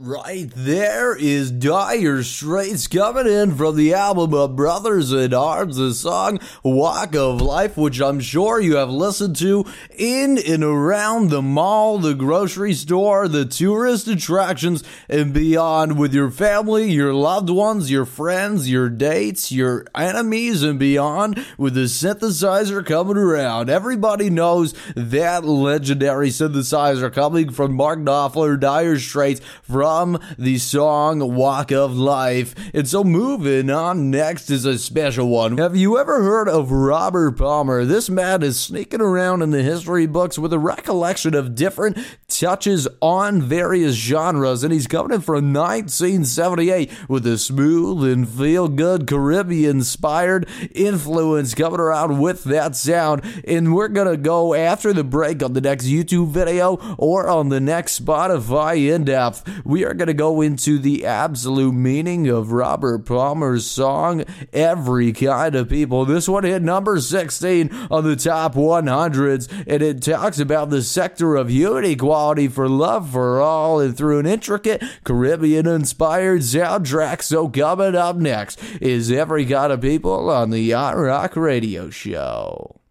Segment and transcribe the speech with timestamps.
[0.00, 5.92] Right there is Dire Straits coming in from the album of Brothers in Arms, the
[5.92, 9.64] song Walk of Life, which I'm sure you have listened to
[9.96, 16.30] in and around the mall, the grocery store, the tourist attractions, and beyond with your
[16.30, 22.86] family, your loved ones, your friends, your dates, your enemies, and beyond with the synthesizer
[22.86, 23.68] coming around.
[23.68, 31.34] Everybody knows that legendary synthesizer coming from Mark Knopfler, Dire Straits, from from the song
[31.34, 32.54] Walk of Life.
[32.74, 35.56] And so moving on next is a special one.
[35.56, 37.86] Have you ever heard of Robert Palmer?
[37.86, 41.96] This man is sneaking around in the history books with a recollection of different
[42.38, 48.68] touches on various genres, and he's coming in from 1978 with a smooth and feel
[48.68, 53.22] good Caribbean inspired influence coming around with that sound.
[53.46, 57.60] And we're gonna go after the break on the next YouTube video or on the
[57.60, 59.48] next Spotify in depth.
[59.64, 65.54] We are going to go into the absolute meaning of Robert Palmer's song, Every Kind
[65.54, 66.04] of People.
[66.04, 71.36] This one hit number 16 on the top 100s, and it talks about the sector
[71.36, 71.84] of human
[72.28, 77.22] equality for love for all and through an intricate Caribbean inspired soundtrack.
[77.22, 82.77] So, coming up next is Every Kind of People on the Yacht Rock Radio Show.